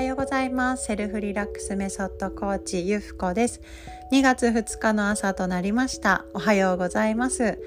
[0.00, 0.86] はようございます。
[0.86, 3.60] セルフリラックスメソッドコーチゆふこです。
[4.10, 6.24] 2月2日の朝となりました。
[6.32, 7.58] おはようございます。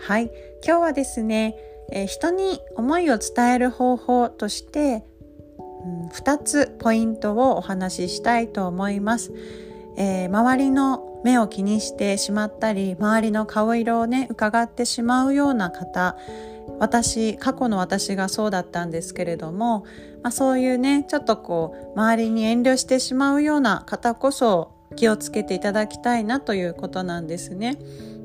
[0.00, 0.30] はい。
[0.66, 1.54] 今日はですね、
[1.92, 5.04] えー、人に思いを伝える方法として、
[5.84, 9.30] うん、2つポイントをお話ししたいと思います、
[9.98, 16.16] えー、周りの目を気にしてしまったり周りの顔色をね伺ってしまうような方
[16.78, 19.84] 私過去の私がそうだったんですけれども、
[20.22, 27.78] まあ、そういうねちょっとこう周りに遠慮してしまうような方こそ気をつけていただきたいなということなんですね。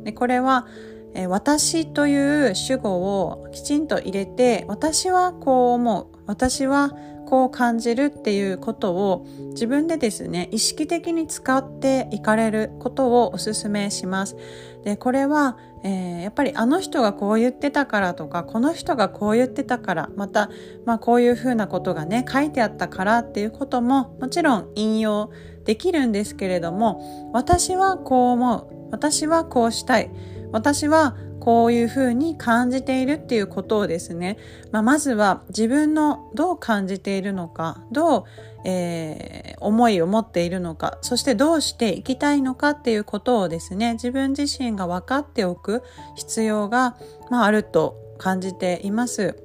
[0.03, 0.67] でこれは
[1.13, 2.91] え私という主語
[3.23, 6.93] をきちんと入れて私はこう思う私は
[7.29, 14.35] こう感じるっていうことを自分でですね意識的に使っていかれることをお勧めします。
[14.83, 20.49] でこれは、えー、やっぱりあの人がこう言ってたからとかこの人がこう言ってたからまた、
[20.85, 25.29] まあ、こういうふうなことがね書いてあったからっていうことももちろん引用
[25.65, 30.09] できるんですけれども私はこう思う私はこうしたい
[30.51, 34.37] 私はこういうふうに感じているっていうことをですね、
[34.71, 38.23] まあ、まずは自分のどう感じているのかどう、
[38.65, 45.83] えー、思いを持っているのかそしてどうしていきたいのかっていうことをですね自分自身が分かっておく
[46.15, 46.97] 必要が、
[47.29, 49.43] まあ、あると感じています。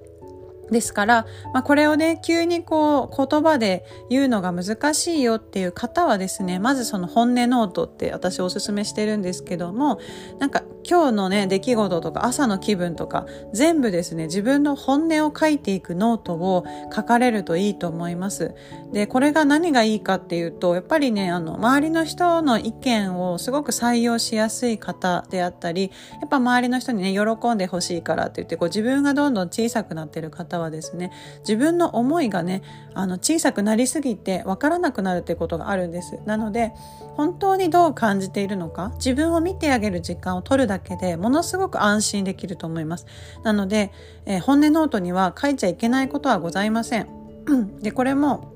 [0.71, 9.99] ですから、まあ、これをね、急にこう言葉で言うのが難しいよっていう方はですね、まずその本音ノートって私おすすめしてるんですけども、
[10.39, 18.55] なんか今日のね、出来事とか朝の気分とか全部ですね、自分の本音を書いていくノートを書かれるといいと思います。
[18.93, 32.63] で、これが何がいいかっていうと、やっぱりね、あの、周りの人の意見をすごく採用しやすい方であったり、やっぱ周りの人にね、喜んでほしいからって言って、こう自分がどんどん小さくなってる方はですね自分の思いがね
[32.95, 36.73] あの小さくなりすぎて分からなくなるっていうことがあるんですなので
[37.17, 43.07] 本当にどう感じているのか自分を見てあげる時間を取るだけでものすごく安心できると思います。
[43.43, 43.93] なので、
[44.27, 47.09] えー、本音ノートには書いちゃいけないことはございません。
[47.83, 48.53] でこれも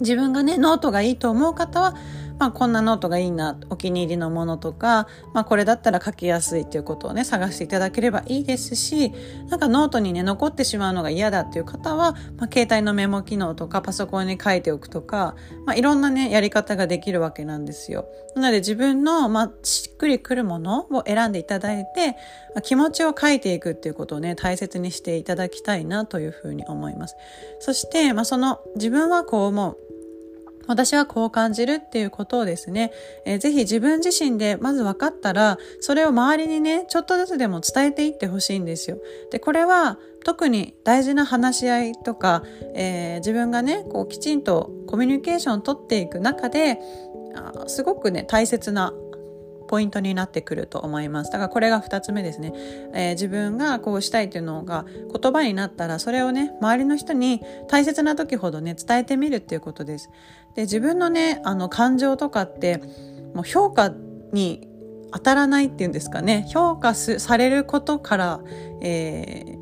[0.00, 1.94] 自分がねノートがいいと思う方は
[2.40, 9.12] まあ、こんなノートがいいなお気に入りのものとか、まあ、これだったら書きやすいということをね探していただければいいですし
[9.48, 15.36] なんかノートにね残ってしまうのが嫌だっていう方は、まあ、携帯のメモ機能とかパソコンに書いておくとか、
[15.66, 18.06] まあ、いろんなねやり方ができるわけなんですよ。
[18.34, 22.14] なので自分の、まあ、しっくりくるものを選んでいただいて、ま
[22.58, 27.16] あ、気持ちを書いていくっていうことをね大切にしていただきたいなというふうに思います。
[27.58, 29.89] そして、まあ、その自分はこう思う
[30.70, 32.92] 私はこう感じるっていうことをですね、
[33.24, 38.98] えー、ぜひ自分自身でまず分かったら、それを周りにね、ちょっとずつでも伝えていってほしいんですよ。
[39.32, 42.44] で、これは特に大事な話し合いとか、
[42.74, 46.78] えー、自分がね、こうきちんとコミュニケーションをとっていく中で、
[47.34, 48.92] あすごくね、大切な
[49.70, 51.30] ポイントになってくると思います。
[51.30, 52.52] だからこれが2つ目ですね。
[52.92, 60.10] えー、自分がこうしたいっていうのが言葉になったらそれをね周りの人に大切な時ほどね伝えてみるっていうことです。
[60.56, 62.82] で自分のねあの感情とかって
[63.32, 63.92] もう評価
[64.32, 64.66] に
[65.12, 68.40] 当たらないっていうんですかね評価されることから、
[68.80, 69.56] え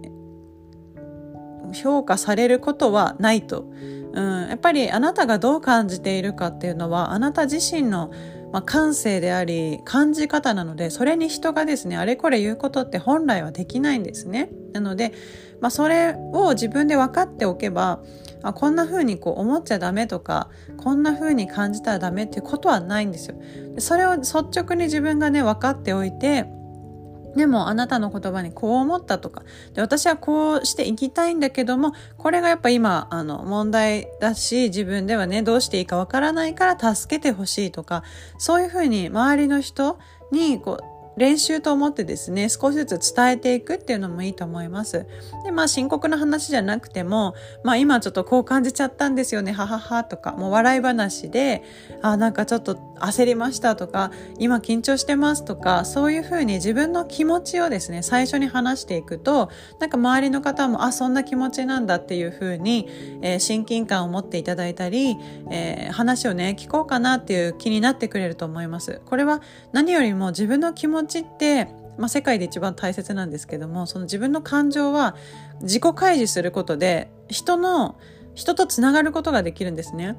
[1.66, 3.66] ー、評価されることはないと。
[4.14, 8.10] うん、やっぱりあなたがどう感じているかっていうのはあなた自身の
[8.52, 14.50] まあ、感性であり感じ方なのでそれに人がですねあれこれ言うことって本来はできないんですね。
[14.72, 15.12] なので、
[15.60, 18.00] まあ、それを自分で分かっておけば
[18.42, 23.36] あこんな風にこう思っちゃダメとかこんな風に感じたらダメっていうことはないんですよ。
[23.78, 26.46] それを率直に自分がね分かっておいて
[27.38, 29.42] でもあなたの言葉にこう思ったとか。
[29.72, 38.02] で私はこうしていきたいんだけどもこれがやっぱ今あの問題だし自分ではねどうしていいかわからないから助けてほしいとか
[38.38, 39.98] そういうふうに周りの人
[40.32, 45.06] にこう練習と思ってですね少しずつ伝えていくっていうのもいいと思います。
[45.44, 47.34] でまあ深刻な話じゃなくても
[47.64, 51.62] まあ今ちょっとこう感じちゃったんですよねはははとかもう笑い話で
[52.02, 59.50] あなんかちょっと焦りましたとか今緊張してますとかそういうふうに自分の気持ちをですね最初に話していくと
[59.80, 62.88] なんか周りの方もあそんな気持ちなんだっていうふうに、
[63.22, 65.16] えー、親近感を持っていただいたり、
[65.50, 69.00] えー、話をね聞こうかなっていう気になってくれると思います。
[69.06, 69.40] これは
[69.72, 71.66] 何よりも自分の気持ちって、
[71.98, 75.16] まあ、世界で一番大切なんですけどもその自分の感情は
[75.62, 77.98] 自己開示することで人の
[78.34, 80.16] 人とつながることができるんですね。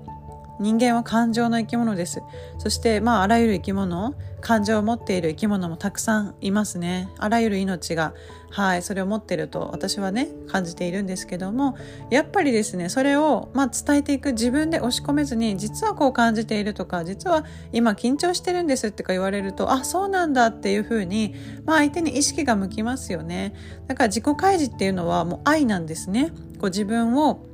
[0.59, 2.21] 人間は感情の生き物です。
[2.57, 7.09] そしてまああらゆる生き物感情を持っている生き物もたくさんいますね。
[7.17, 8.13] あらゆる命が
[8.51, 11.77] はいそれを持ってると私はね感じているんですけども
[12.09, 21.35] やっぱりですねそれをまあ伝えていく自分で押し込めずに実はこう感じているとか実は今緊張してるんですってか言われるとあそうなんだっていうふうに、
[21.65, 23.53] まあ、相手に意識が向きますよね。
[23.87, 26.31] だから自己開示っていうのはもう愛なんですね。
[26.59, 27.48] こう自分を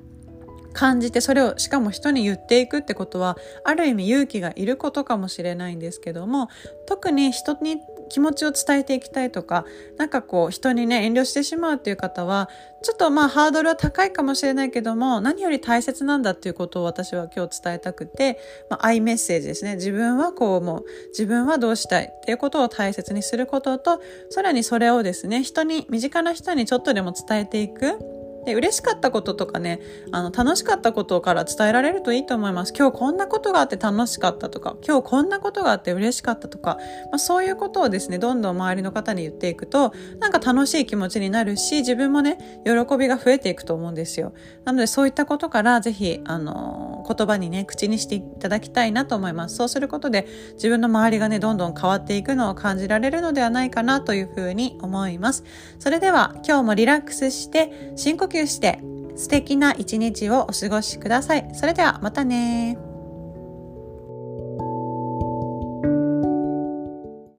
[0.76, 6.50] 感じてそれをしかも人に言っていくってことはある意味勇気がいることかもしれないんですけども
[6.86, 7.78] 特に人に
[8.10, 9.66] 気持ちを伝えていきたいとか
[9.98, 12.50] なんかこう人にね遠慮してしまうっていう方は
[12.84, 18.38] ちょっとまあハードルは高いかもしれないけども何より大切なんだっていうことを私は今日伝えたくて、
[18.70, 19.76] まあ、アイメッセージですね。
[19.76, 20.86] 自分はこう思う。
[21.10, 28.15] 自分はどうしたいっていうことを大切にすることとさらにそれをですね人に身近な人にちょっとでも伝えていく。
[28.46, 29.80] で嬉しかったこととかね
[30.12, 32.74] あの楽しかったことから伝えられるといいと思います。
[32.78, 36.78] 今日こんなことがあって楽しかったとか今日こんなことがあって嬉しかったとか、
[37.12, 44.34] まあ、そういうことをですねどんどん周りの方に言っていくとなんか楽しい気持ちになるし自分もね喜びが増えていくと思うんですよ。
[44.64, 49.56] なのでそういったことから是非あの言葉にね口にしていただきたいなと思います。
[49.56, 55.44] そうすることで自分の周りがねどんどん変わっていくのを感じられるのではないかなというふうに思います。
[55.80, 58.82] それでは今日もリラックスして深呼吸して
[59.16, 61.50] 素敵な一日をお過ごしください。
[61.54, 62.78] それではまたね